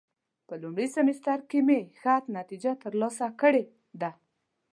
[0.47, 3.63] په لومړي سمستر کې مې ښه نتیجه ترلاسه کړې
[4.01, 4.11] ده.